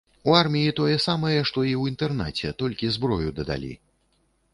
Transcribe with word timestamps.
У 0.31 0.33
арміі 0.37 0.69
тое 0.79 0.93
самае, 1.07 1.35
што 1.49 1.57
ў 1.65 1.91
інтэрнаце, 1.91 2.53
толькі 2.63 2.91
зброю 2.95 3.29
дадалі. 3.41 3.71